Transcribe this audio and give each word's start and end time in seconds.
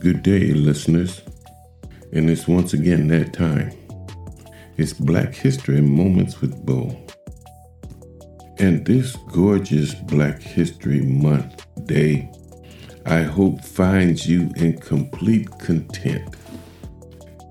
Good 0.00 0.22
day, 0.22 0.54
listeners. 0.54 1.20
And 2.14 2.30
it's 2.30 2.48
once 2.48 2.72
again 2.72 3.08
that 3.08 3.34
time. 3.34 3.70
It's 4.78 4.94
Black 4.94 5.34
History 5.34 5.82
Moments 5.82 6.40
with 6.40 6.56
Bo. 6.64 6.96
And 8.58 8.86
this 8.86 9.14
gorgeous 9.30 9.92
Black 9.92 10.40
History 10.40 11.02
Month 11.02 11.66
day, 11.84 12.32
I 13.04 13.24
hope 13.24 13.62
finds 13.62 14.26
you 14.26 14.50
in 14.56 14.80
complete 14.80 15.50
content. 15.58 16.34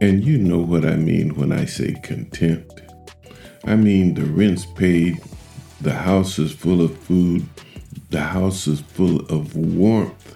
And 0.02 0.24
you 0.24 0.40
know 0.40 0.58
what 0.58 0.86
I 0.86 0.96
mean 0.96 1.36
when 1.36 1.52
I 1.52 1.66
say 1.66 1.94
content. 2.02 2.66
I 3.66 3.76
mean 3.76 4.16
the 4.16 4.26
rent's 4.26 4.66
paid, 4.66 5.22
the 5.82 5.94
house 5.94 6.40
is 6.40 6.52
full 6.52 6.82
of 6.82 6.98
food, 6.98 7.48
the 8.10 8.22
house 8.22 8.66
is 8.66 8.80
full 8.80 9.20
of 9.28 9.56
warmth. 9.56 10.29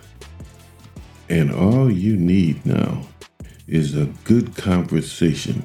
And 1.30 1.52
all 1.52 1.92
you 1.92 2.16
need 2.18 2.66
now 2.66 3.04
is 3.68 3.96
a 3.96 4.06
good 4.24 4.56
conversation 4.56 5.64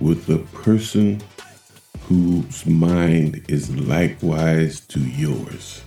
with 0.00 0.28
a 0.28 0.38
person 0.56 1.20
whose 2.02 2.66
mind 2.66 3.44
is 3.48 3.70
likewise 3.76 4.80
to 4.80 5.00
yours. 5.00 5.82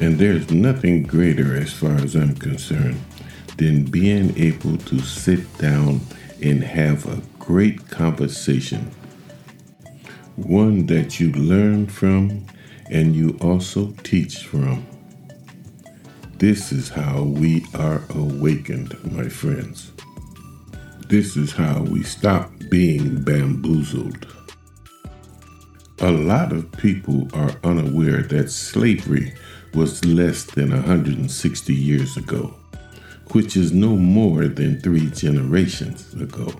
And 0.00 0.18
there's 0.18 0.50
nothing 0.50 1.02
greater, 1.02 1.54
as 1.54 1.72
far 1.72 1.96
as 1.96 2.14
I'm 2.14 2.34
concerned, 2.36 3.00
than 3.58 3.84
being 3.84 4.36
able 4.38 4.78
to 4.78 5.00
sit 5.00 5.58
down 5.58 6.00
and 6.42 6.64
have 6.64 7.06
a 7.06 7.20
great 7.38 7.90
conversation. 7.90 8.90
One 10.36 10.86
that 10.86 11.20
you 11.20 11.32
learn 11.32 11.86
from 11.86 12.46
and 12.88 13.14
you 13.14 13.36
also 13.42 13.92
teach 14.02 14.46
from. 14.46 14.86
This 16.40 16.72
is 16.72 16.88
how 16.88 17.24
we 17.24 17.66
are 17.74 18.00
awakened, 18.14 18.96
my 19.12 19.28
friends. 19.28 19.92
This 21.06 21.36
is 21.36 21.52
how 21.52 21.82
we 21.82 22.02
stop 22.02 22.50
being 22.70 23.22
bamboozled. 23.22 24.26
A 25.98 26.10
lot 26.10 26.54
of 26.54 26.72
people 26.72 27.28
are 27.34 27.52
unaware 27.62 28.22
that 28.22 28.50
slavery 28.50 29.34
was 29.74 30.02
less 30.06 30.44
than 30.44 30.70
160 30.70 31.74
years 31.74 32.16
ago, 32.16 32.54
which 33.32 33.54
is 33.54 33.74
no 33.74 33.94
more 33.94 34.48
than 34.48 34.80
three 34.80 35.10
generations 35.10 36.14
ago. 36.14 36.54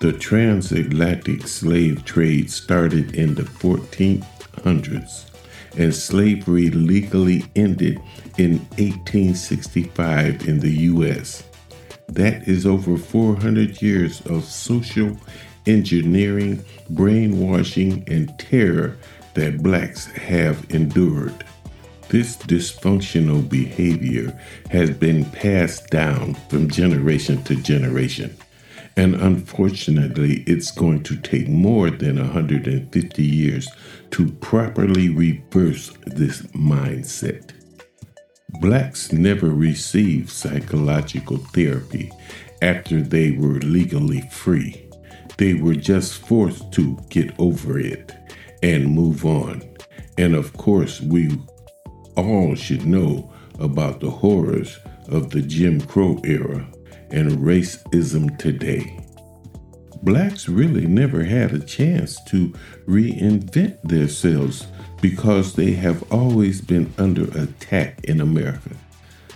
The 0.00 0.14
transatlantic 0.14 1.46
slave 1.46 2.06
trade 2.06 2.50
started 2.50 3.14
in 3.14 3.34
the 3.34 3.42
1400s 3.42 5.31
and 5.76 5.94
slavery 5.94 6.70
legally 6.70 7.44
ended 7.56 8.00
in 8.38 8.58
1865 8.78 10.48
in 10.48 10.60
the 10.60 10.72
U.S. 10.72 11.44
That 12.08 12.46
is 12.46 12.66
over 12.66 12.96
400 12.96 13.80
years 13.80 14.20
of 14.26 14.44
social 14.44 15.16
engineering, 15.66 16.64
brainwashing, 16.90 18.04
and 18.06 18.36
terror 18.38 18.96
that 19.34 19.62
blacks 19.62 20.06
have 20.06 20.66
endured. 20.70 21.44
This 22.08 22.36
dysfunctional 22.36 23.48
behavior 23.48 24.38
has 24.70 24.90
been 24.90 25.24
passed 25.30 25.88
down 25.88 26.34
from 26.50 26.68
generation 26.68 27.42
to 27.44 27.56
generation. 27.56 28.36
And 28.96 29.14
unfortunately, 29.14 30.42
it's 30.46 30.70
going 30.70 31.02
to 31.04 31.16
take 31.16 31.48
more 31.48 31.90
than 31.90 32.18
150 32.18 33.22
years 33.22 33.68
to 34.10 34.30
properly 34.32 35.08
reverse 35.08 35.92
this 36.06 36.42
mindset. 36.52 37.52
Blacks 38.60 39.12
never 39.12 39.48
received 39.48 40.28
psychological 40.28 41.38
therapy 41.38 42.10
after 42.60 43.00
they 43.00 43.32
were 43.32 43.58
legally 43.60 44.20
free. 44.30 44.88
They 45.38 45.54
were 45.54 45.74
just 45.74 46.20
forced 46.26 46.70
to 46.72 46.98
get 47.08 47.32
over 47.38 47.78
it 47.78 48.14
and 48.62 48.94
move 48.94 49.24
on. 49.24 49.62
And 50.18 50.34
of 50.34 50.52
course, 50.52 51.00
we 51.00 51.30
all 52.16 52.54
should 52.54 52.84
know 52.84 53.32
about 53.58 54.00
the 54.00 54.10
horrors 54.10 54.78
of 55.08 55.30
the 55.30 55.40
Jim 55.40 55.80
Crow 55.80 56.20
era 56.24 56.68
and 57.12 57.38
racism 57.38 58.36
today. 58.38 58.98
Blacks 60.02 60.48
really 60.48 60.86
never 60.86 61.22
had 61.22 61.52
a 61.52 61.60
chance 61.60 62.22
to 62.24 62.52
reinvent 62.88 63.80
themselves 63.82 64.66
because 65.00 65.54
they 65.54 65.72
have 65.72 66.10
always 66.12 66.60
been 66.60 66.92
under 66.98 67.24
attack 67.38 68.02
in 68.04 68.20
America. 68.20 68.70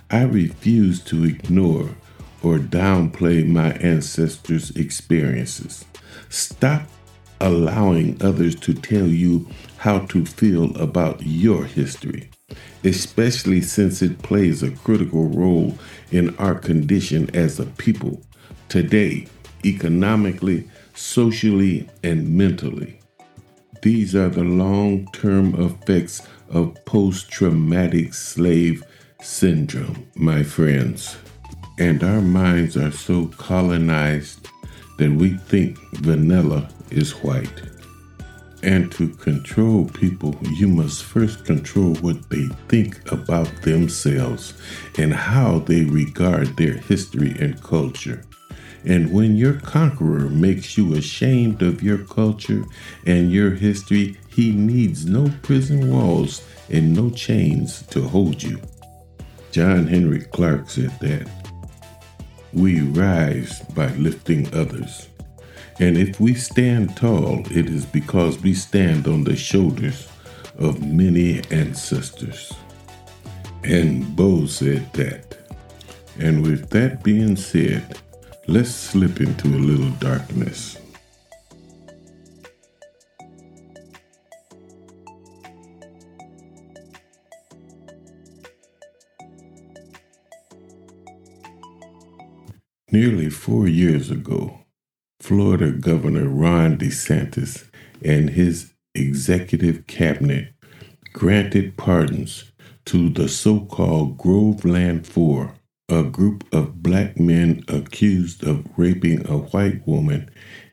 I 0.09 0.23
refuse 0.23 1.01
to 1.05 1.23
ignore 1.23 1.89
or 2.43 2.57
downplay 2.57 3.47
my 3.47 3.71
ancestors' 3.73 4.71
experiences. 4.71 5.85
Stop 6.29 6.83
allowing 7.39 8.21
others 8.21 8.55
to 8.55 8.73
tell 8.73 9.07
you 9.07 9.47
how 9.77 9.99
to 10.07 10.25
feel 10.25 10.75
about 10.77 11.21
your 11.21 11.65
history 11.65 12.29
especially 12.83 13.61
since 13.61 14.01
it 14.01 14.21
plays 14.21 14.63
a 14.63 14.71
critical 14.71 15.25
role 15.29 15.77
in 16.11 16.35
our 16.37 16.55
condition 16.55 17.29
as 17.35 17.59
a 17.59 17.65
people 17.65 18.21
today, 18.69 19.27
economically, 19.65 20.69
socially, 20.93 21.87
and 22.03 22.29
mentally. 22.29 22.99
These 23.81 24.15
are 24.15 24.29
the 24.29 24.43
long 24.43 25.07
term 25.11 25.55
effects 25.61 26.27
of 26.49 26.73
post 26.85 27.29
traumatic 27.29 28.13
slave 28.13 28.83
syndrome, 29.21 30.07
my 30.15 30.43
friends. 30.43 31.17
And 31.79 32.03
our 32.03 32.21
minds 32.21 32.75
are 32.75 32.91
so 32.91 33.27
colonized 33.37 34.47
that 34.97 35.11
we 35.11 35.37
think 35.37 35.77
vanilla 35.93 36.69
is 36.89 37.11
white. 37.11 37.76
And 38.67 38.91
to 38.91 39.07
control 39.07 39.85
people, 39.85 40.35
you 40.41 40.67
must 40.67 41.05
first 41.05 41.45
control 41.45 41.95
what 42.01 42.29
they 42.29 42.47
think 42.67 43.09
about 43.13 43.49
themselves 43.61 44.55
and 44.97 45.13
how 45.13 45.59
they 45.59 45.85
regard 45.85 46.57
their 46.57 46.73
history 46.73 47.33
and 47.39 47.63
culture. 47.63 48.25
And 48.83 49.13
when 49.13 49.37
your 49.37 49.53
conqueror 49.61 50.29
makes 50.29 50.77
you 50.77 50.95
ashamed 50.95 51.61
of 51.61 51.81
your 51.81 51.99
culture 51.99 52.65
and 53.05 53.31
your 53.31 53.51
history, 53.51 54.17
he 54.27 54.51
needs 54.51 55.05
no 55.05 55.31
prison 55.43 55.89
walls 55.89 56.45
and 56.69 56.93
no 56.93 57.09
chains 57.09 57.83
to 57.87 58.01
hold 58.01 58.43
you. 58.43 58.59
John 59.53 59.87
Henrik 59.87 60.29
Clarke 60.33 60.69
said 60.69 60.91
that. 60.99 61.29
We 62.51 62.81
rise 62.81 63.61
by 63.73 63.87
lifting 63.93 64.53
others. 64.53 65.07
And 65.79 65.95
if 65.95 66.19
we 66.19 66.33
stand 66.33 66.97
tall, 66.97 67.41
it 67.51 67.67
is 67.67 67.85
because 67.85 68.41
we 68.41 68.55
stand 68.55 69.07
on 69.07 69.23
the 69.23 69.35
shoulders 69.35 70.07
of 70.57 70.83
many 70.83 71.41
ancestors. 71.51 72.51
And 73.63 74.15
Bo 74.15 74.47
said 74.47 74.91
that. 74.93 75.37
And 76.17 76.41
with 76.41 76.71
that 76.71 77.03
being 77.03 77.35
said, 77.35 77.99
let's 78.47 78.71
slip 78.71 79.21
into 79.21 79.49
a 79.49 79.59
little 79.59 79.91
darkness. 79.99 80.77
Nearly 92.91 93.29
four 93.29 93.67
years 93.67 94.09
ago, 94.09 94.59
Florida 95.27 95.73
Governor 95.73 96.29
Ron 96.29 96.77
DeSantis 96.77 97.67
and 98.01 98.29
his 98.29 98.71
executive 98.95 99.85
cabinet 99.85 100.53
granted 101.11 101.75
pardons 101.75 102.53
to 102.85 103.09
the 103.09 103.27
so 103.27 103.59
called 103.65 104.17
Groveland 104.17 105.05
Four, 105.05 105.55
a 105.89 106.03
group 106.03 106.45
of 106.53 106.81
black 106.81 107.19
men 107.19 107.61
accused 107.67 108.41
of 108.45 108.67
raping 108.77 109.27
a 109.27 109.39
white 109.39 109.85
woman 109.85 110.29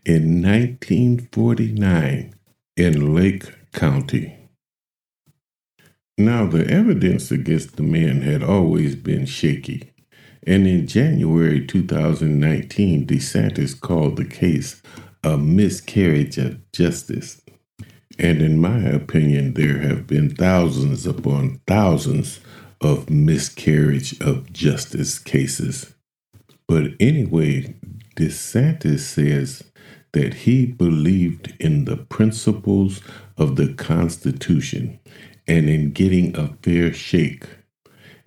in 0.07 0.41
1949 0.41 2.33
in 2.77 3.13
Lake 3.13 3.53
County. 3.73 4.39
Now, 6.17 6.47
the 6.47 6.65
evidence 6.69 7.33
against 7.33 7.75
the 7.75 7.83
men 7.83 8.23
had 8.23 8.45
always 8.45 8.95
been 8.95 9.27
shaky. 9.27 9.94
And 10.47 10.67
in 10.67 10.87
January 10.87 11.65
2019, 11.67 13.07
DeSantis 13.07 13.81
called 13.81 14.17
the 14.17 14.25
case 14.25 14.83
a 15.23 15.39
miscarriage 15.39 16.37
of 16.37 16.71
justice. 16.73 17.41
And 18.19 18.43
in 18.43 18.59
my 18.59 18.79
opinion, 18.79 19.55
there 19.55 19.79
have 19.79 20.07
been 20.07 20.35
thousands 20.35 21.07
upon 21.07 21.61
thousands 21.67 22.41
of 22.81 23.09
miscarriage 23.09 24.21
of 24.21 24.53
justice 24.53 25.19
cases. 25.19 25.95
But 26.69 26.93
anyway, 27.01 27.75
DeSantis 28.17 29.01
says 29.01 29.65
that 30.13 30.35
he 30.35 30.67
believed 30.67 31.55
in 31.59 31.87
the 31.87 31.97
principles 31.97 33.01
of 33.39 33.57
the 33.57 33.73
Constitution 33.73 35.01
and 35.47 35.69
in 35.69 35.93
getting 35.93 36.37
a 36.37 36.49
fair 36.63 36.93
shake 36.93 37.47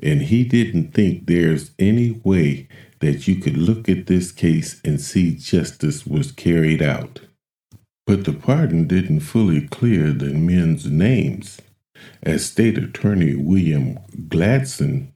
and 0.02 0.24
he 0.24 0.44
didn't 0.44 0.94
think 0.94 1.26
there's 1.26 1.72
any 1.80 2.12
way 2.24 2.68
that 3.00 3.28
you 3.28 3.36
could 3.36 3.58
look 3.58 3.90
at 3.90 4.08
this 4.08 4.32
case 4.32 4.82
and 4.84 5.00
see 5.00 5.36
justice 5.36 6.06
was 6.06 6.32
carried 6.32 6.82
out. 6.82 7.22
But 8.06 8.26
the 8.26 8.34
pardon 8.34 8.88
didn't 8.88 9.22
fully 9.22 9.68
clear 9.68 10.12
the 10.12 10.34
men's 10.34 10.86
names. 10.86 11.60
As 12.24 12.46
State 12.46 12.78
Attorney 12.78 13.36
William 13.36 14.00
Gladson, 14.30 15.12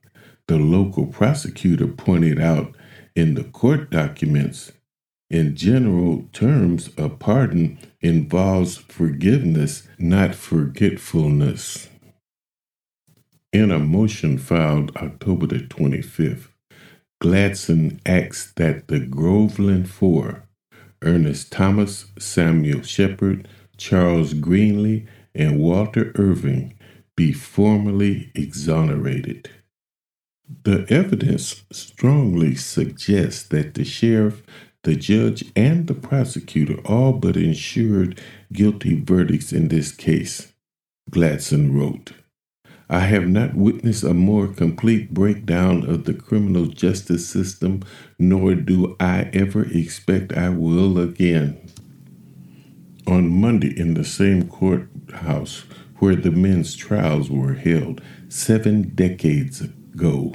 the 0.48 0.58
local 0.58 1.06
prosecutor, 1.06 1.88
pointed 1.88 2.40
out 2.40 2.76
in 3.16 3.36
the 3.36 3.44
court 3.44 3.90
documents, 3.90 4.72
in 5.30 5.56
general 5.56 6.28
terms, 6.34 6.90
a 6.98 7.08
pardon 7.08 7.80
involves 8.02 8.76
forgiveness, 8.78 9.88
not 9.98 10.36
forgetfulness. 10.36 11.88
In 13.54 13.70
a 13.70 13.80
motion 13.80 14.38
filed 14.38 14.96
October 14.96 15.46
the 15.46 15.60
25th, 15.60 16.48
Gladson 17.22 18.00
asks 18.06 18.54
that 18.56 18.88
the 18.88 19.02
Groveland 19.02 19.90
Four, 19.90 20.48
Ernest 21.02 21.52
Thomas, 21.52 22.06
Samuel 22.18 22.82
Shepard, 22.82 23.50
Charles 23.76 24.34
Greenlee, 24.34 25.06
and 25.36 25.60
Walter 25.60 26.14
Irving, 26.16 26.76
be 27.18 27.34
formally 27.34 28.32
exonerated. 28.36 29.50
The 30.64 30.86
evidence 30.90 31.64
strongly 31.74 32.56
suggests 32.56 33.44
that 33.50 33.74
the 33.74 33.84
sheriff, 33.84 34.44
the 34.84 34.96
judge, 34.96 35.44
and 35.58 35.88
the 35.88 35.94
prosecutor 35.94 36.80
all 36.86 37.12
but 37.12 37.36
ensured 37.36 38.22
guilty 38.54 38.96
verdicts 38.96 39.52
in 39.52 39.68
this 39.68 39.92
case, 39.92 40.54
Gladson 41.12 41.78
wrote. 41.78 42.14
I 42.92 43.00
have 43.00 43.26
not 43.26 43.56
witnessed 43.56 44.04
a 44.04 44.14
more 44.14 44.48
complete 44.48 45.14
breakdown 45.14 45.90
of 45.90 46.04
the 46.04 46.14
criminal 46.14 46.66
justice 46.66 47.26
system, 47.26 47.84
nor 48.20 48.54
do 48.54 48.98
I 49.00 49.30
ever 49.32 49.64
expect 49.64 50.34
I 50.34 50.50
will 50.50 51.00
again. 51.00 51.58
On 53.08 53.30
Monday, 53.30 53.80
in 53.80 53.94
the 53.94 54.04
same 54.04 54.50
courthouse 54.50 55.64
where 56.00 56.18
the 56.18 56.32
men's 56.32 56.76
trials 56.76 57.32
were 57.32 57.54
held 57.54 58.02
seven 58.28 58.92
decades 58.94 59.62
ago, 59.62 60.34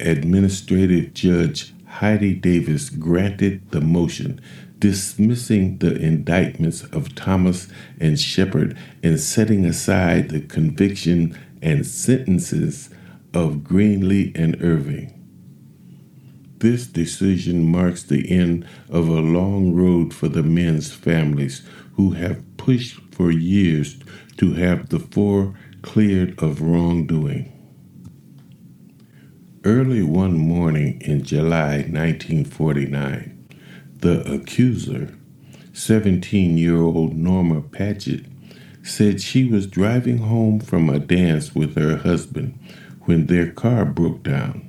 Administrative 0.00 1.12
Judge 1.12 1.74
Heidi 1.84 2.32
Davis 2.32 2.88
granted 2.88 3.70
the 3.70 3.82
motion 3.82 4.40
dismissing 4.78 5.78
the 5.78 5.94
indictments 5.96 6.84
of 6.84 7.14
Thomas 7.14 7.68
and 7.98 8.18
Shepard 8.18 8.76
and 9.02 9.18
setting 9.18 9.64
aside 9.64 10.28
the 10.28 10.40
conviction 10.40 11.38
and 11.66 11.84
sentences 11.84 12.90
of 13.34 13.56
Greenlee 13.64 14.30
and 14.38 14.56
Irving. 14.62 15.12
This 16.58 16.86
decision 16.86 17.66
marks 17.66 18.04
the 18.04 18.30
end 18.30 18.64
of 18.88 19.08
a 19.08 19.20
long 19.20 19.74
road 19.74 20.14
for 20.14 20.28
the 20.28 20.44
men's 20.44 20.92
families 20.92 21.66
who 21.94 22.12
have 22.12 22.56
pushed 22.56 23.00
for 23.12 23.32
years 23.32 23.98
to 24.36 24.52
have 24.54 24.90
the 24.90 25.00
four 25.00 25.58
cleared 25.82 26.40
of 26.40 26.62
wrongdoing. 26.62 27.52
Early 29.64 30.04
one 30.04 30.38
morning 30.38 31.00
in 31.00 31.24
July 31.24 31.78
1949, 31.78 33.48
the 33.96 34.32
accuser, 34.32 35.12
17 35.72 36.56
year 36.56 36.80
old 36.80 37.16
Norma 37.16 37.60
Padgett, 37.60 38.24
said 38.86 39.20
she 39.20 39.44
was 39.44 39.66
driving 39.66 40.18
home 40.18 40.60
from 40.60 40.88
a 40.88 40.98
dance 40.98 41.54
with 41.54 41.76
her 41.76 41.96
husband 41.98 42.58
when 43.02 43.26
their 43.26 43.50
car 43.50 43.84
broke 43.84 44.22
down. 44.22 44.62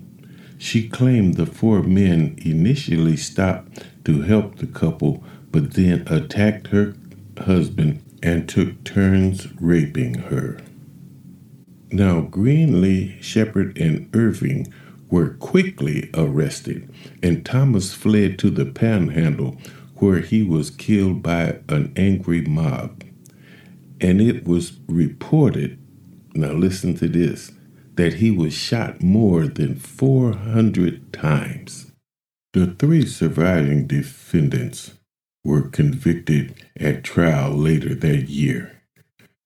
She 0.57 0.89
claimed 0.89 1.35
the 1.35 1.45
four 1.45 1.83
men 1.83 2.35
initially 2.41 3.15
stopped 3.15 3.83
to 4.05 4.21
help 4.21 4.57
the 4.57 4.67
couple, 4.67 5.23
but 5.51 5.73
then 5.73 6.03
attacked 6.07 6.67
her 6.67 6.95
husband 7.37 8.03
and 8.23 8.49
took 8.49 8.83
turns 8.83 9.47
raping 9.61 10.15
her. 10.15 10.59
Now, 11.91 12.21
Greenlee, 12.21 13.21
Shepard, 13.21 13.77
and 13.77 14.09
Irving 14.13 14.73
were 15.09 15.29
quickly 15.35 16.09
arrested, 16.13 16.89
and 17.23 17.45
Thomas 17.45 17.93
fled 17.93 18.39
to 18.39 18.49
the 18.49 18.65
panhandle 18.65 19.57
where 19.95 20.19
he 20.19 20.43
was 20.43 20.69
killed 20.69 21.23
by 21.23 21.59
an 21.69 21.93
angry 21.95 22.41
mob. 22.41 23.03
And 23.99 24.21
it 24.21 24.45
was 24.45 24.73
reported, 24.88 25.79
now 26.33 26.51
listen 26.51 26.95
to 26.97 27.07
this, 27.07 27.51
that 27.95 28.15
he 28.15 28.29
was 28.29 28.53
shot 28.53 29.01
more 29.01 29.47
than 29.47 29.75
400 29.75 31.11
times. 31.11 31.91
The 32.53 32.67
three 32.67 33.05
surviving 33.05 33.88
defendants 33.88 34.94
were 35.44 35.69
convicted 35.69 36.53
at 36.79 37.03
trial 37.03 37.51
later 37.51 37.95
that 37.95 38.29
year. 38.29 38.81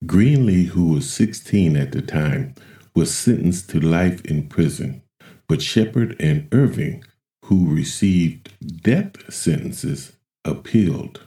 Greenlee, 0.04 0.66
who 0.66 0.88
was 0.88 1.10
16 1.12 1.76
at 1.76 1.92
the 1.92 2.02
time, 2.02 2.54
was 2.94 3.14
sentenced 3.14 3.70
to 3.70 3.80
life 3.80 4.24
in 4.24 4.48
prison, 4.48 5.02
but 5.48 5.62
Shepard 5.62 6.16
and 6.20 6.48
Irving, 6.52 7.04
who 7.44 7.72
received 7.74 8.52
death 8.82 9.32
sentences, 9.32 10.12
appealed. 10.44 11.20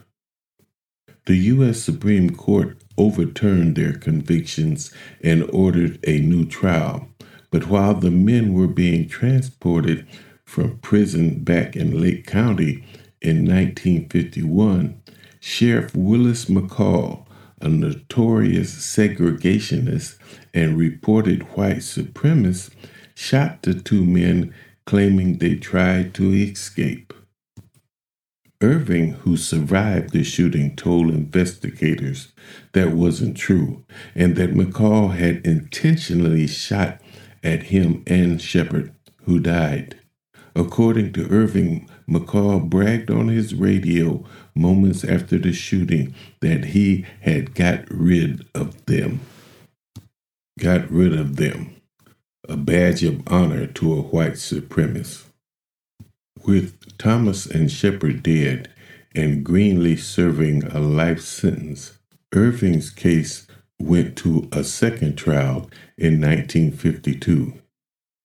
The 1.26 1.36
U.S. 1.38 1.82
Supreme 1.82 2.30
Court 2.30 2.78
overturned 2.96 3.74
their 3.74 3.94
convictions 3.94 4.92
and 5.24 5.42
ordered 5.52 5.98
a 6.06 6.20
new 6.20 6.46
trial. 6.46 7.08
But 7.50 7.66
while 7.66 7.94
the 7.94 8.12
men 8.12 8.54
were 8.54 8.68
being 8.68 9.08
transported 9.08 10.06
from 10.44 10.78
prison 10.78 11.42
back 11.42 11.74
in 11.74 12.00
Lake 12.00 12.28
County 12.28 12.84
in 13.20 13.38
1951, 13.44 15.02
Sheriff 15.40 15.96
Willis 15.96 16.44
McCall, 16.44 17.26
a 17.60 17.68
notorious 17.68 18.72
segregationist 18.76 20.18
and 20.54 20.78
reported 20.78 21.42
white 21.56 21.78
supremacist, 21.78 22.70
shot 23.16 23.62
the 23.62 23.74
two 23.74 24.04
men 24.04 24.54
claiming 24.84 25.38
they 25.38 25.56
tried 25.56 26.14
to 26.14 26.30
escape. 26.32 27.12
Irving, 28.62 29.12
who 29.12 29.36
survived 29.36 30.10
the 30.10 30.24
shooting, 30.24 30.74
told 30.76 31.10
investigators 31.10 32.32
that 32.72 32.92
wasn't 32.92 33.36
true 33.36 33.84
and 34.14 34.36
that 34.36 34.54
McCall 34.54 35.14
had 35.14 35.46
intentionally 35.46 36.46
shot 36.46 37.00
at 37.44 37.64
him 37.64 38.02
and 38.06 38.40
Shepard, 38.40 38.94
who 39.24 39.38
died. 39.40 39.98
According 40.54 41.12
to 41.12 41.28
Irving, 41.30 41.88
McCall 42.08 42.66
bragged 42.68 43.10
on 43.10 43.28
his 43.28 43.54
radio 43.54 44.24
moments 44.54 45.04
after 45.04 45.38
the 45.38 45.52
shooting 45.52 46.14
that 46.40 46.66
he 46.66 47.04
had 47.20 47.54
got 47.54 47.84
rid 47.90 48.46
of 48.54 48.86
them. 48.86 49.20
Got 50.58 50.90
rid 50.90 51.12
of 51.12 51.36
them, 51.36 51.76
a 52.48 52.56
badge 52.56 53.04
of 53.04 53.22
honor 53.26 53.66
to 53.66 53.92
a 53.92 54.00
white 54.00 54.34
supremacist. 54.34 55.25
With 56.46 56.96
Thomas 56.96 57.44
and 57.44 57.68
Shepard 57.72 58.22
dead 58.22 58.70
and 59.16 59.44
Greenlee 59.44 59.98
serving 59.98 60.62
a 60.62 60.78
life 60.78 61.20
sentence, 61.20 61.98
Irving's 62.32 62.88
case 62.88 63.48
went 63.80 64.16
to 64.18 64.48
a 64.52 64.62
second 64.62 65.16
trial 65.16 65.68
in 65.98 66.20
1952. 66.20 67.54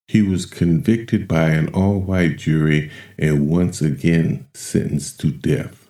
He 0.07 0.21
was 0.21 0.45
convicted 0.45 1.27
by 1.27 1.49
an 1.49 1.69
all 1.69 1.99
white 1.99 2.37
jury 2.37 2.91
and 3.17 3.49
once 3.49 3.81
again 3.81 4.45
sentenced 4.53 5.19
to 5.21 5.31
death. 5.31 5.89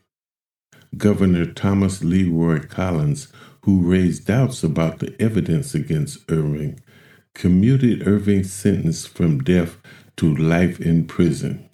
Governor 0.95 1.47
Thomas 1.47 2.01
Leroy 2.01 2.65
Collins, 2.65 3.27
who 3.63 3.81
raised 3.81 4.27
doubts 4.27 4.63
about 4.63 4.99
the 4.99 5.21
evidence 5.21 5.75
against 5.75 6.31
Irving, 6.31 6.79
commuted 7.35 8.07
Irving's 8.07 8.53
sentence 8.53 9.05
from 9.05 9.43
death 9.43 9.75
to 10.15 10.33
life 10.33 10.79
in 10.79 11.05
prison. 11.05 11.67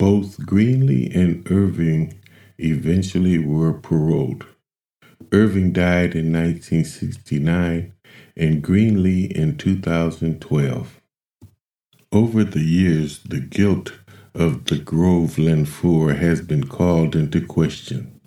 Both 0.00 0.38
Greenlee 0.46 1.14
and 1.14 1.46
Irving 1.52 2.14
eventually 2.56 3.38
were 3.38 3.74
paroled. 3.74 4.46
Irving 5.30 5.72
died 5.72 6.14
in 6.14 6.32
1969 6.32 7.92
and 8.34 8.64
Greenlee 8.64 9.30
in 9.30 9.58
2012. 9.58 11.02
Over 12.10 12.44
the 12.44 12.62
years, 12.64 13.22
the 13.24 13.40
guilt 13.40 13.92
of 14.34 14.64
the 14.64 14.78
Groveland 14.78 15.68
Four 15.68 16.14
has 16.14 16.40
been 16.40 16.66
called 16.66 17.14
into 17.14 17.46
question. 17.46 18.22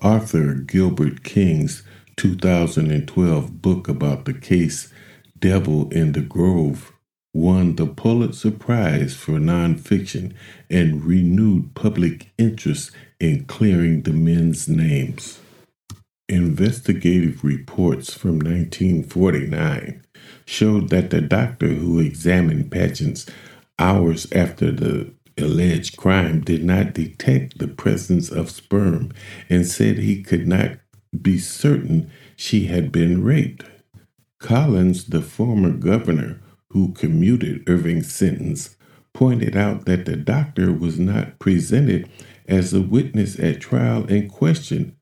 author 0.00 0.54
Gilbert 0.54 1.24
King's 1.24 1.82
2012 2.18 3.60
book 3.60 3.88
about 3.88 4.26
the 4.26 4.34
case 4.34 4.92
Devil 5.40 5.88
in 5.90 6.12
the 6.12 6.22
Grove 6.22 6.92
won 7.32 7.76
the 7.76 7.86
Pulitzer 7.86 8.50
Prize 8.50 9.14
for 9.14 9.32
nonfiction 9.32 10.34
and 10.68 11.04
renewed 11.04 11.74
public 11.74 12.30
interest 12.38 12.90
in 13.18 13.44
clearing 13.44 14.02
the 14.02 14.12
men's 14.12 14.68
names. 14.68 15.40
Investigative 16.28 17.42
reports 17.44 18.14
from 18.14 18.38
1949 18.38 20.04
showed 20.44 20.88
that 20.88 21.10
the 21.10 21.20
doctor 21.20 21.68
who 21.68 21.98
examined 21.98 22.70
Padgett's 22.70 23.26
hours 23.78 24.30
after 24.32 24.70
the 24.70 25.12
alleged 25.38 25.96
crime 25.96 26.40
did 26.40 26.62
not 26.64 26.92
detect 26.92 27.58
the 27.58 27.68
presence 27.68 28.30
of 28.30 28.50
sperm 28.50 29.12
and 29.48 29.66
said 29.66 29.98
he 29.98 30.22
could 30.22 30.46
not 30.46 30.72
be 31.20 31.38
certain 31.38 32.10
she 32.36 32.66
had 32.66 32.92
been 32.92 33.22
raped. 33.22 33.64
Collins, 34.38 35.06
the 35.06 35.22
former 35.22 35.70
governor 35.70 36.40
who 36.72 36.92
commuted 36.92 37.68
Irving's 37.68 38.12
sentence, 38.12 38.76
pointed 39.12 39.56
out 39.56 39.86
that 39.86 40.04
the 40.04 40.16
doctor 40.16 40.72
was 40.72 40.98
not 40.98 41.38
presented 41.38 42.08
as 42.46 42.72
a 42.72 42.80
witness 42.80 43.38
at 43.38 43.60
trial 43.60 44.04
and 44.08 44.30
questioned 44.30 44.94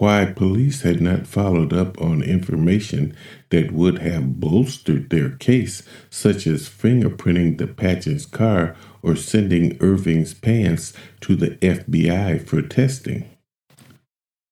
why 0.00 0.24
police 0.24 0.80
had 0.80 0.98
not 0.98 1.26
followed 1.26 1.74
up 1.74 2.00
on 2.00 2.22
information 2.22 3.14
that 3.50 3.70
would 3.70 3.98
have 3.98 4.40
bolstered 4.40 5.10
their 5.10 5.28
case, 5.28 5.82
such 6.08 6.46
as 6.46 6.70
fingerprinting 6.70 7.58
the 7.58 7.66
Padgett's 7.66 8.24
car 8.24 8.74
or 9.02 9.14
sending 9.14 9.76
Irving's 9.80 10.32
pants 10.32 10.94
to 11.20 11.36
the 11.36 11.50
FBI 11.56 12.42
for 12.46 12.62
testing. 12.62 13.28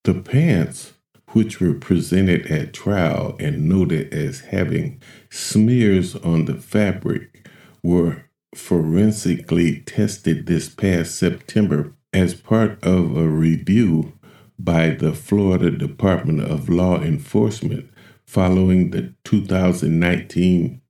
The 0.05 0.15
pants, 0.15 0.93
which 1.33 1.61
were 1.61 1.75
presented 1.75 2.47
at 2.47 2.73
trial 2.73 3.37
and 3.39 3.69
noted 3.69 4.13
as 4.13 4.41
having 4.41 5.01
smears 5.31 6.17
on 6.17 6.47
the 6.47 6.55
fabric, 6.55 7.49
were 7.83 8.25
forensically 8.55 9.81
tested 9.81 10.47
this 10.47 10.69
past 10.69 11.17
September 11.17 11.95
as 12.13 12.35
part 12.35 12.83
of 12.83 13.17
a 13.17 13.29
review 13.29 14.13
by 14.59 14.91
the 14.91 15.13
Florida 15.13 15.71
Department 15.71 16.41
of 16.41 16.69
Law 16.69 17.01
Enforcement 17.01 17.91
following 18.27 18.91
the 18.91 19.15
2019 19.25 20.81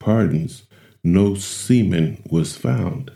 pardons. 0.00 0.64
No 1.02 1.34
semen 1.34 2.22
was 2.30 2.56
found. 2.56 3.12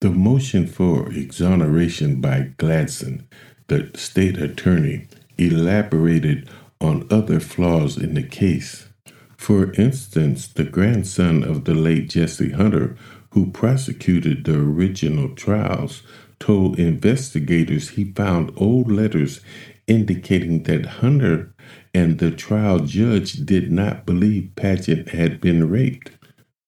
The 0.00 0.10
motion 0.10 0.66
for 0.66 1.08
exoneration 1.12 2.20
by 2.20 2.52
Gladson, 2.56 3.26
the 3.68 3.90
state 3.94 4.38
attorney, 4.38 5.08
elaborated 5.38 6.48
on 6.80 7.06
other 7.10 7.40
flaws 7.40 7.96
in 7.96 8.14
the 8.14 8.22
case. 8.22 8.88
For 9.36 9.72
instance, 9.72 10.48
the 10.48 10.64
grandson 10.64 11.42
of 11.42 11.64
the 11.64 11.74
late 11.74 12.08
Jesse 12.10 12.52
Hunter, 12.52 12.96
who 13.30 13.50
prosecuted 13.50 14.44
the 14.44 14.58
original 14.58 15.34
trials, 15.34 16.02
told 16.38 16.78
investigators 16.78 17.90
he 17.90 18.04
found 18.04 18.52
old 18.56 18.90
letters 18.90 19.40
indicating 19.86 20.62
that 20.64 20.86
Hunter 20.86 21.54
and 21.92 22.18
the 22.18 22.30
trial 22.30 22.80
judge 22.80 23.44
did 23.44 23.70
not 23.70 24.06
believe 24.06 24.52
Padgett 24.56 25.10
had 25.10 25.40
been 25.40 25.68
raped. 25.68 26.10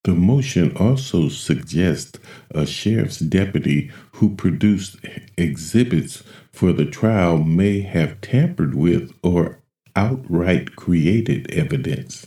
The 0.04 0.14
motion 0.14 0.76
also 0.76 1.28
suggests 1.28 2.18
a 2.50 2.64
sheriff's 2.64 3.18
deputy 3.18 3.90
who 4.12 4.36
produced 4.36 4.98
exhibits 5.36 6.22
for 6.56 6.72
the 6.72 6.86
trial 6.86 7.36
may 7.36 7.82
have 7.82 8.18
tampered 8.22 8.74
with 8.74 9.12
or 9.22 9.62
outright 9.94 10.74
created 10.74 11.52
evidence. 11.52 12.26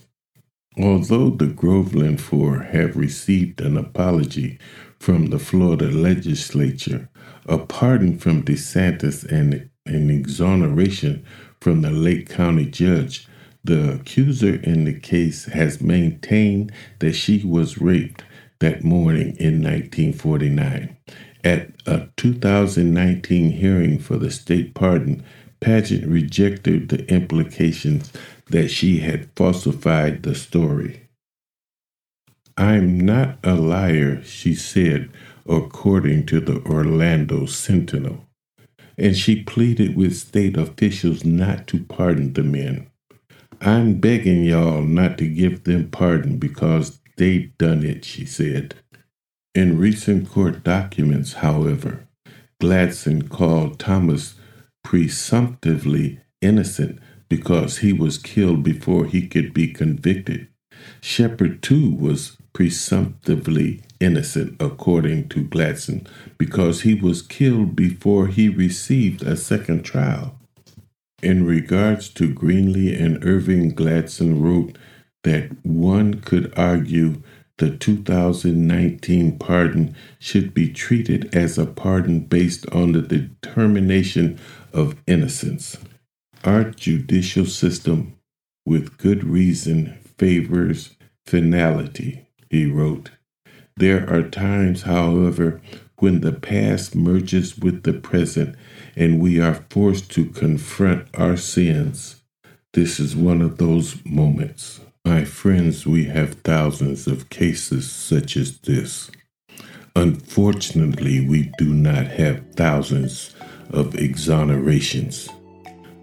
Although 0.78 1.32
the 1.32 1.48
Groveland 1.48 2.22
Four 2.22 2.60
have 2.60 2.96
received 2.96 3.60
an 3.60 3.76
apology 3.76 4.60
from 5.00 5.32
the 5.32 5.40
Florida 5.40 5.90
legislature, 5.90 7.10
a 7.48 7.58
pardon 7.58 8.20
from 8.20 8.44
DeSantis, 8.44 9.26
and 9.26 9.68
an 9.88 10.12
exoneration 10.12 11.26
from 11.60 11.82
the 11.82 11.90
Lake 11.90 12.30
County 12.30 12.66
judge, 12.66 13.28
the 13.64 13.94
accuser 13.96 14.56
in 14.62 14.86
the 14.86 14.94
case 14.94 15.46
has 15.46 15.82
maintained 15.82 16.72
that 17.00 17.14
she 17.14 17.44
was 17.44 17.82
raped 17.82 18.24
that 18.60 18.84
morning 18.84 19.36
in 19.38 19.64
1949. 19.64 20.96
At 21.44 21.72
a 21.86 22.10
2019 22.18 23.52
hearing 23.52 23.98
for 23.98 24.18
the 24.18 24.30
state 24.30 24.74
pardon, 24.74 25.24
Padgett 25.62 26.06
rejected 26.06 26.90
the 26.90 27.06
implications 27.12 28.12
that 28.48 28.70
she 28.70 29.00
had 29.00 29.30
falsified 29.36 30.24
the 30.24 30.36
story. 30.36 31.08
I'm 32.58 33.00
not 33.00 33.40
a 33.44 33.56
liar, 33.56 34.22
she 34.24 34.54
said, 34.54 35.10
according 35.48 36.26
to 36.28 36.42
the 36.42 36.62
Orlando 36.64 37.46
Sentinel. 37.46 38.26
And 38.98 39.16
she 39.16 39.44
pleaded 39.44 39.96
with 39.96 40.18
state 40.18 40.58
officials 40.58 41.24
not 41.24 41.68
to 41.68 41.80
pardon 41.86 42.34
the 42.34 42.44
men. 42.44 42.88
I'm 43.62 43.96
begging 43.96 44.44
y'all 44.44 44.82
not 44.82 45.18
to 45.20 45.28
give 45.28 45.64
them 45.64 45.90
pardon 45.90 46.38
because 46.38 47.00
they 47.16 47.52
done 47.58 47.86
it, 47.86 48.04
she 48.04 48.26
said. 48.26 48.76
In 49.56 49.80
recent 49.80 50.30
court 50.30 50.64
documents, 50.64 51.34
however, 51.34 52.08
Gladson 52.62 53.30
called 53.30 53.80
Thomas 53.80 54.36
presumptively 54.84 56.20
innocent 56.42 57.00
because 57.30 57.80
he 57.80 57.92
was 57.92 58.18
killed 58.18 58.64
before 58.64 59.06
he 59.06 59.28
could 59.28 59.54
be 59.54 59.68
convicted. 59.68 60.48
Shepard, 61.02 61.64
too, 61.64 61.90
was 61.92 62.38
presumptively 62.54 63.82
innocent, 64.00 64.56
according 64.60 65.30
to 65.30 65.44
Gladson, 65.44 66.08
because 66.38 66.82
he 66.82 66.94
was 66.94 67.22
killed 67.22 67.76
before 67.76 68.28
he 68.28 68.50
received 68.50 69.24
a 69.24 69.36
second 69.36 69.84
trial. 69.84 70.40
In 71.22 71.46
regards 71.46 72.10
to 72.10 72.34
Greenlee 72.34 73.00
and 73.00 73.24
Irving, 73.26 73.76
Gladson 73.76 74.42
wrote 74.42 74.78
that 75.24 75.66
one 75.66 76.22
could 76.22 76.54
argue 76.58 77.22
the 77.60 77.70
2019 77.70 79.38
pardon 79.38 79.96
should 80.18 80.54
be 80.54 80.72
treated 80.72 81.34
as 81.36 81.58
a 81.58 81.66
pardon 81.66 82.22
based 82.22 82.66
on 82.72 82.94
the 82.94 83.02
determination 83.02 84.40
of 84.74 84.96
innocence. 85.06 85.78
Our 86.46 86.72
judicial 86.72 87.46
system, 87.46 88.16
with 88.66 88.98
good 88.98 89.26
reason, 89.26 90.00
favors 90.18 90.96
finality, 91.26 92.26
he 92.50 92.66
wrote. 92.66 93.12
There 93.76 94.10
are 94.10 94.24
times, 94.24 94.84
however, 94.84 95.62
when 95.98 96.22
the 96.22 96.32
past 96.32 96.96
merges 96.96 97.58
with 97.58 97.84
the 97.84 97.94
present 97.94 98.56
and 98.96 99.20
we 99.20 99.40
are 99.42 99.66
forced 99.70 100.10
to 100.12 100.26
confront 100.26 101.08
our 101.14 101.36
sins. 101.36 102.22
This 102.74 103.02
is 103.02 103.18
one 103.18 103.42
of 103.42 103.58
those 103.58 104.04
moments. 104.06 104.80
My 105.10 105.26
friends, 105.26 105.88
we 105.88 106.04
have 106.06 106.36
thousands 106.44 107.08
of 107.08 107.32
cases 107.32 107.90
such 107.90 108.38
as 108.38 108.60
this. 108.60 109.10
Unfortunately, 109.96 111.28
we 111.28 111.52
do 111.58 111.74
not 111.74 112.06
have 112.06 112.46
thousands 112.54 113.34
of 113.72 113.96
exonerations. 113.96 115.28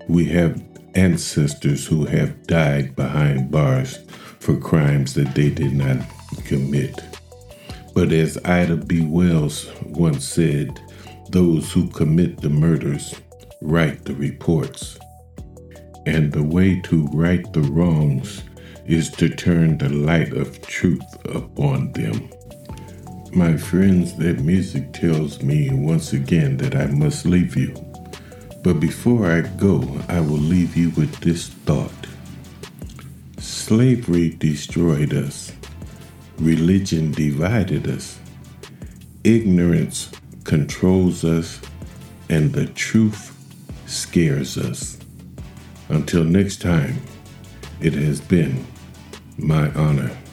We 0.08 0.24
have 0.30 0.60
ancestors 0.96 1.86
who 1.86 2.04
have 2.06 2.48
died 2.48 2.96
behind 2.96 3.52
bars 3.52 3.96
for 4.40 4.56
crimes 4.58 5.14
that 5.14 5.36
they 5.36 5.50
did 5.50 5.74
not 5.74 5.98
commit. 6.44 7.00
But 7.94 8.10
as 8.10 8.36
Ida 8.44 8.76
B. 8.76 9.06
Wells 9.06 9.70
once 9.84 10.26
said, 10.26 10.80
those 11.30 11.70
who 11.70 11.88
commit 11.90 12.40
the 12.40 12.50
murders 12.50 13.14
write 13.62 14.04
the 14.04 14.16
reports. 14.16 14.98
And 16.06 16.32
the 16.32 16.42
way 16.42 16.80
to 16.86 17.06
right 17.12 17.52
the 17.52 17.62
wrongs 17.62 18.42
is 18.88 19.10
to 19.10 19.28
turn 19.28 19.78
the 19.78 19.88
light 19.88 20.32
of 20.32 20.60
truth 20.62 21.26
upon 21.34 21.92
them. 21.92 22.28
My 23.32 23.56
friends, 23.56 24.16
that 24.16 24.40
music 24.40 24.92
tells 24.92 25.42
me 25.42 25.70
once 25.72 26.12
again 26.12 26.56
that 26.58 26.74
I 26.74 26.86
must 26.86 27.26
leave 27.26 27.56
you. 27.56 27.74
But 28.62 28.80
before 28.80 29.30
I 29.30 29.42
go, 29.42 29.82
I 30.08 30.20
will 30.20 30.38
leave 30.38 30.76
you 30.76 30.90
with 30.90 31.14
this 31.20 31.48
thought 31.48 31.92
Slavery 33.38 34.30
destroyed 34.30 35.12
us, 35.12 35.52
religion 36.38 37.10
divided 37.10 37.88
us, 37.88 38.18
ignorance 39.24 40.10
controls 40.44 41.24
us, 41.24 41.60
and 42.28 42.52
the 42.52 42.66
truth 42.66 43.36
scares 43.86 44.56
us. 44.56 44.98
Until 45.88 46.22
next 46.24 46.62
time, 46.62 47.02
it 47.80 47.92
has 47.94 48.20
been 48.20 48.64
my 49.38 49.70
honor. 49.74 50.25